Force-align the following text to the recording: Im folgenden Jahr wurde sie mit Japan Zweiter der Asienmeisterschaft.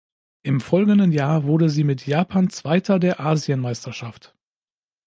Im 0.41 0.61
folgenden 0.61 1.11
Jahr 1.11 1.43
wurde 1.43 1.69
sie 1.69 1.83
mit 1.83 2.07
Japan 2.07 2.49
Zweiter 2.49 2.97
der 2.97 3.19
Asienmeisterschaft. 3.19 4.35